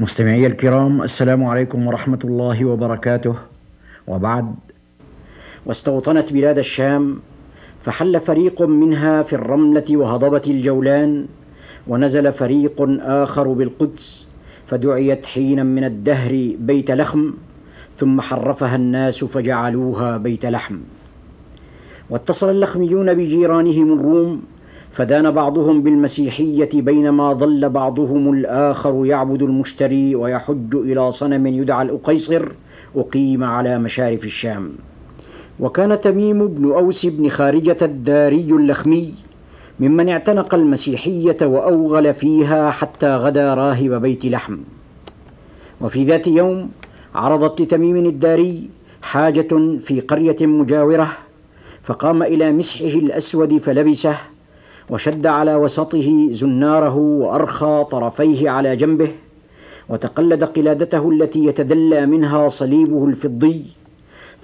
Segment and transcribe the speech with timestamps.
[0.00, 3.34] مستمعي الكرام السلام عليكم ورحمة الله وبركاته.
[4.06, 4.54] وبعد
[5.66, 7.18] واستوطنت بلاد الشام
[7.82, 11.26] فحل فريق منها في الرملة وهضبة الجولان
[11.88, 14.26] ونزل فريق آخر بالقدس
[14.66, 17.34] فدعيت حينا من الدهر بيت لخم
[17.96, 20.76] ثم حرفها الناس فجعلوها بيت لحم.
[22.10, 24.42] واتصل اللخميون بجيرانهم الروم
[24.96, 32.48] فدان بعضهم بالمسيحية بينما ظل بعضهم الآخر يعبد المشتري ويحج إلى صنم يدعى الأقيصر
[32.96, 34.72] أقيم على مشارف الشام.
[35.60, 39.14] وكان تميم بن أوس بن خارجة الداري اللخمي
[39.80, 44.56] ممن اعتنق المسيحية وأوغل فيها حتى غدا راهب بيت لحم.
[45.80, 46.70] وفي ذات يوم
[47.14, 48.70] عرضت لتميم الداري
[49.02, 51.08] حاجة في قرية مجاورة
[51.82, 54.16] فقام إلى مسحه الأسود فلبسه
[54.90, 59.10] وشد على وسطه زناره وأرخى طرفيه على جنبه
[59.88, 63.64] وتقلد قلادته التي يتدلى منها صليبه الفضي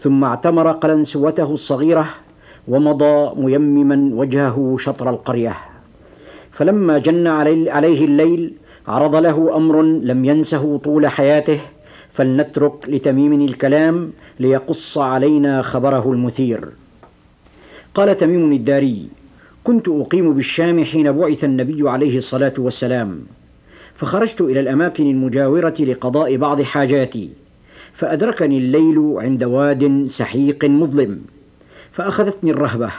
[0.00, 2.08] ثم اعتمر قلنسوته الصغيرة
[2.68, 5.56] ومضى ميمما وجهه شطر القرية.
[6.52, 8.52] فلما جن عليه الليل
[8.88, 11.60] عرض له أمر لم ينسه طول حياته
[12.10, 16.68] فلنترك لتميم الكلام ليقص علينا خبره المثير.
[17.94, 19.08] قال تميم الداري
[19.64, 23.20] كنت أقيم بالشام حين بعث النبي عليه الصلاة والسلام
[23.94, 27.30] فخرجت إلى الأماكن المجاورة لقضاء بعض حاجاتي
[27.92, 31.20] فأدركني الليل عند واد سحيق مظلم
[31.92, 32.90] فأخذتني الرهبة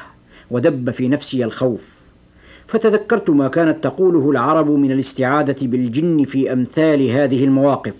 [0.52, 2.02] ودب في نفسي الخوف
[2.68, 7.96] فتذكرت ما كانت تقوله العرب من الاستعاذة بالجن في أمثال هذه المواقف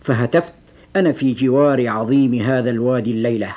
[0.00, 0.52] فهتفت
[0.96, 3.54] أنا في جوار عظيم هذا الوادي الليلة.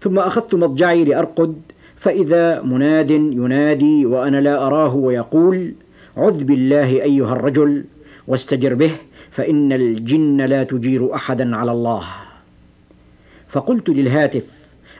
[0.00, 1.54] ثم أخذت مضجعي لأرقد
[2.02, 5.72] فإذا مناد ينادي وأنا لا أراه ويقول
[6.16, 7.84] عذ بالله أيها الرجل
[8.26, 8.92] واستجر به
[9.30, 12.04] فإن الجن لا تجير أحدا على الله.
[13.48, 14.46] فقلت للهاتف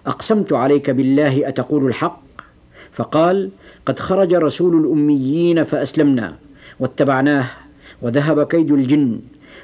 [0.07, 2.23] أقسمت عليك بالله أتقول الحق؟
[2.93, 3.51] فقال
[3.87, 6.37] قد خرج رسول الأميين فأسلمنا
[6.81, 7.47] واتبعناه
[8.03, 9.21] وذهب كيد الجن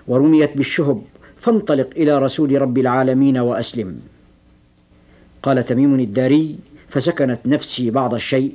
[0.08, 1.02] ورميت بالشهب
[1.36, 4.00] فانطلق إلى رسول رب العالمين وأسلم.
[5.42, 6.58] قال تميم الداري
[6.88, 8.52] فسكنت نفسي بعض الشيء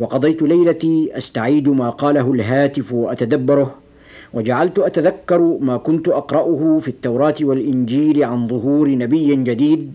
[0.00, 3.74] وقضيت ليلتي أستعيد ما قاله الهاتف وأتدبره
[4.34, 9.94] وجعلت أتذكر ما كنت أقرأه في التوراة والإنجيل عن ظهور نبي جديد.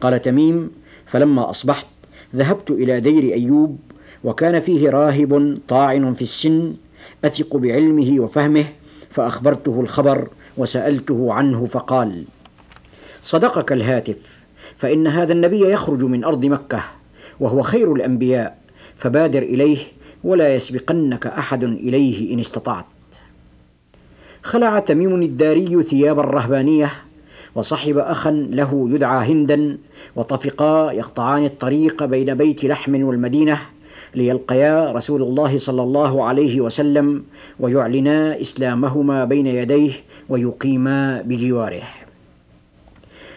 [0.00, 0.70] قال تميم
[1.06, 1.86] فلما أصبحت
[2.36, 3.78] ذهبت إلى دير أيوب
[4.24, 6.74] وكان فيه راهب طاعن في السن
[7.24, 8.64] أثق بعلمه وفهمه
[9.10, 12.24] فأخبرته الخبر وسألته عنه فقال
[13.22, 14.41] صدقك الهاتف
[14.82, 16.84] فإن هذا النبي يخرج من أرض مكة
[17.40, 18.58] وهو خير الأنبياء
[18.96, 19.78] فبادر إليه
[20.24, 22.84] ولا يسبقنك أحد إليه إن استطعت.
[24.42, 26.92] خلع تميم الداري ثياب الرهبانية
[27.54, 29.78] وصحب أخا له يدعى هندا
[30.16, 33.58] وطفقا يقطعان الطريق بين بيت لحم والمدينة
[34.14, 37.24] ليلقيا رسول الله صلى الله عليه وسلم
[37.60, 39.92] ويعلنا إسلامهما بين يديه
[40.28, 42.01] ويقيما بجواره.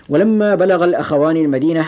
[0.09, 1.85] ولما بلغ الأخوان المدينة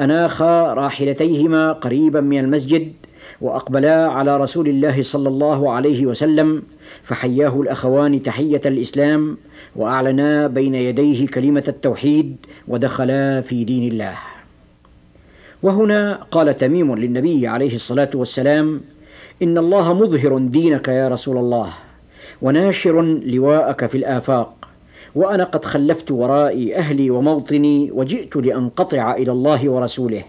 [0.00, 2.92] أناخا راحلتيهما قريبا من المسجد
[3.40, 6.62] وأقبلا على رسول الله صلى الله عليه وسلم
[7.02, 9.36] فحياه الأخوان تحية الإسلام
[9.76, 12.36] وأعلنا بين يديه كلمة التوحيد
[12.68, 14.18] ودخلا في دين الله.
[15.62, 18.80] وهنا قال تميم للنبي عليه الصلاة والسلام
[19.42, 21.72] إن الله مظهر دينك يا رسول الله
[22.42, 24.67] وناشر لواءك في الآفاق.
[25.14, 30.24] وأنا قد خلفت ورائي أهلي وموطني وجئت لأنقطع إلى الله ورسوله.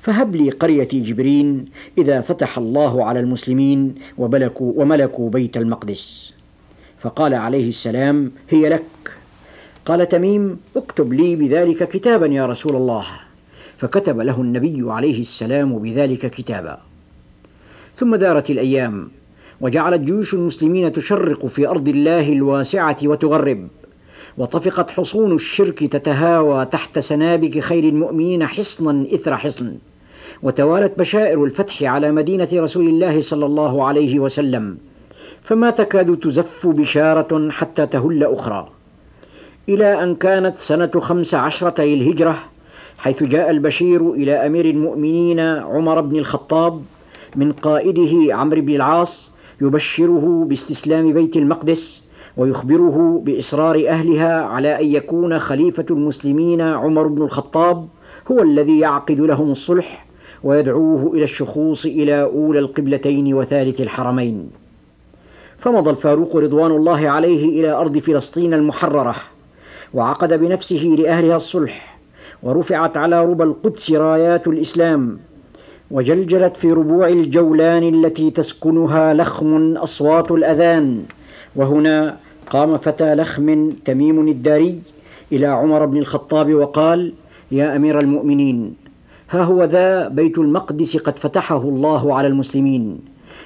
[0.00, 1.64] فهب لي قريه جبرين
[1.98, 6.32] إذا فتح الله على المسلمين وملكوا, وملكوا بيت المقدس.
[7.00, 8.84] فقال عليه السلام هي لك.
[9.84, 13.06] قال تميم اكتب لي بذلك كتابا يا رسول الله.
[13.76, 16.78] فكتب له النبي عليه السلام بذلك كتابا.
[17.94, 19.08] ثم دارت الأيام
[19.60, 23.68] وجعلت جيوش المسلمين تشرق في أرض الله الواسعة وتغرب.
[24.38, 29.74] وطفقت حصون الشرك تتهاوى تحت سنابك خير المؤمنين حصنا إثر حصن.
[30.42, 34.78] وتوالت بشائر الفتح على مدينة رسول الله صلى الله عليه وسلم.
[35.42, 38.68] فما تكاد تزف بشارة حتى تهل أخرى.
[39.68, 42.38] إلى أن كانت سنة خمس عشرة الهجره
[42.98, 46.82] حيث جاء البشير إلى أمير المؤمنين عمر بن الخطاب
[47.36, 49.30] من قائده عمرو بن العاص
[49.60, 52.01] يبشره باستسلام بيت المقدس
[52.36, 57.88] ويخبره بإصرار أهلها على أن يكون خليفة المسلمين عمر بن الخطاب
[58.32, 60.06] هو الذي يعقد لهم الصلح
[60.44, 64.50] ويدعوه إلى الشخوص إلى أولى القبلتين وثالث الحرمين.
[65.58, 69.14] فمضى الفاروق رضوان الله عليه إلى أرض فلسطين المحررة
[69.94, 71.98] وعقد بنفسه لأهلها الصلح
[72.42, 75.18] ورفعت على ربى القدس رايات الإسلام
[75.90, 81.02] وجلجلت في ربوع الجولان التي تسكنها لخم أصوات الأذان
[81.56, 82.16] وهنا
[82.50, 84.80] قام فتى لخم تميم الداري
[85.32, 87.12] إلى عمر بن الخطاب وقال
[87.50, 88.74] يا أمير المؤمنين
[89.30, 92.98] ها هو ذا بيت المقدس قد فتحه الله على المسلمين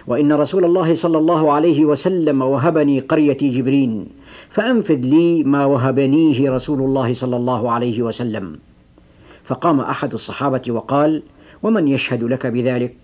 [0.06, 4.06] وإن رسول الله صلى الله عليه وسلم وهبني قريتي جبرين
[4.50, 8.58] فأنفذ لي ما وهبنيه رسول الله صلى الله عليه وسلم.
[9.44, 11.22] فقام أحد الصحابة وقال
[11.62, 12.96] ومن يشهد لك بذلك؟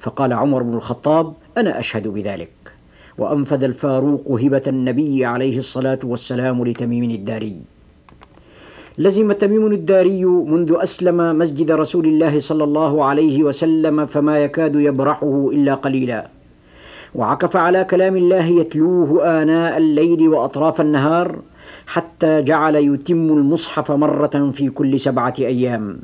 [0.00, 2.71] فقال عمر بن الخطاب أنا أشهد بذلك.
[3.18, 7.56] وأنفذ الفاروق هبة النبي عليه الصلاة والسلام لتميم الداري.
[8.98, 15.50] لزم تميم الداري منذ أسلم مسجد رسول الله صلى الله عليه وسلم فما يكاد يبرحه
[15.52, 16.28] إلا قليلا.
[17.14, 21.38] وعكف على كلام الله يتلوه آناء الليل وأطراف النهار
[21.86, 25.98] حتى جعل يتم المصحف مرة في كل سبعة أيام.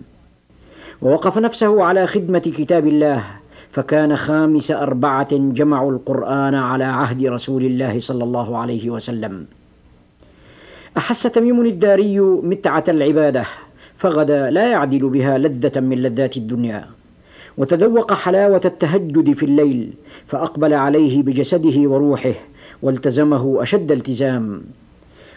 [1.02, 3.37] ووقف نفسه على خدمة كتاب الله
[3.78, 9.46] فكان خامس أربعة جمعوا القرآن على عهد رسول الله صلى الله عليه وسلم.
[10.96, 13.44] أحس تميم الداري متعة العبادة
[13.96, 16.86] فغدا لا يعدل بها لذة من لذات الدنيا.
[17.58, 19.92] وتذوق حلاوة التهجد في الليل
[20.26, 22.34] فأقبل عليه بجسده وروحه
[22.82, 24.62] والتزمه أشد التزام.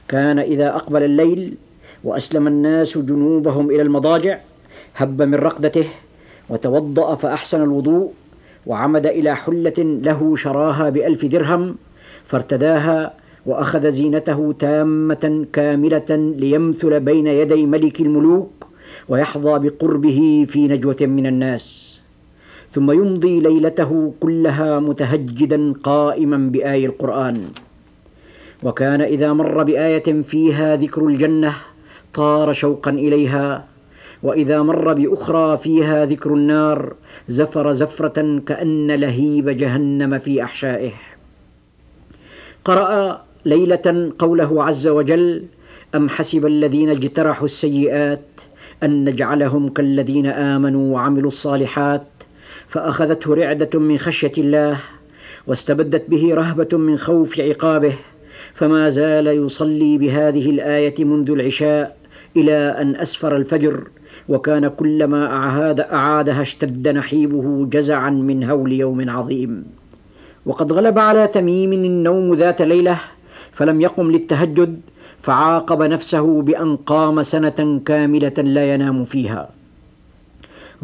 [0.07, 1.55] كان إذا أقبل الليل
[2.03, 4.38] وأسلم الناس جنوبهم إلى المضاجع
[4.95, 5.85] هب من رقدته
[6.49, 8.11] وتوضأ فأحسن الوضوء
[8.66, 11.75] وعمد إلى حلة له شراها بألف درهم
[12.25, 13.13] فارتداها
[13.46, 18.68] وأخذ زينته تامة كاملة ليمثل بين يدي ملك الملوك
[19.10, 22.00] ويحظى بقربه في نجوة من الناس.
[22.69, 27.46] ثم يمضي ليلته كلها متهجدا قائما بآي القرآن.
[28.63, 31.54] وكان إذا مر بآية فيها ذكر الجنة
[32.13, 33.70] طار شوقا إليها
[34.23, 36.94] وإذا مر بأخرى فيها ذكر النار
[37.27, 40.91] زفر زفرة كأن لهيب جهنم في أحشائه.
[42.65, 45.44] قرأ ليلة قوله عز وجل
[45.95, 48.41] أم حسب الذين اجترحوا السيئات
[48.83, 52.03] أن نجعلهم كالذين آمنوا وعملوا الصالحات
[52.67, 54.77] فأخذته رعدة من خشية الله
[55.47, 57.94] واستبدت به رهبة من خوف عقابه
[58.53, 61.97] فما زال يصلي بهذه الآية منذ العشاء
[62.38, 63.83] إلى أن أسفر الفجر
[64.29, 69.65] وكان كلما أعاد أعادها اشتد نحيبه جزعا من هول يوم عظيم.
[70.45, 72.97] وقد غلب على تميم النوم ذات ليلة
[73.51, 74.81] فلم يقم للتهجد
[75.19, 79.50] فعاقب نفسه بأن قام سنة كاملة لا ينام فيها.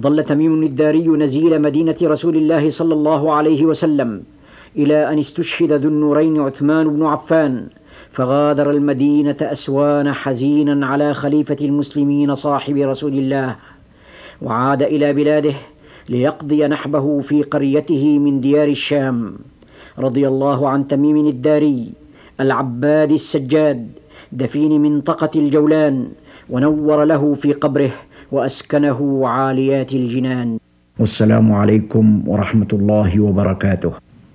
[0.01, 4.24] ظل تميم الداري نزيل مدينة رسول الله صلى الله عليه وسلم
[4.78, 7.68] إلى أن استشهد ذو النورين عثمان بن عفان
[8.12, 13.56] فغادر المدينة اسوان حزينا على خليفة المسلمين صاحب رسول الله
[14.42, 15.54] وعاد إلى بلاده
[16.09, 19.33] ليقضي نحبه في قريته من ديار الشام
[20.00, 21.89] رضي الله عن تميم الداري
[22.39, 23.88] العباد السجاد
[24.31, 26.07] دفين منطقة الجولان
[26.50, 27.92] ونور له في قبره
[28.31, 30.57] وأسكنه عاليات الجنان.
[31.00, 33.92] والسلام عليكم ورحمة الله وبركاته.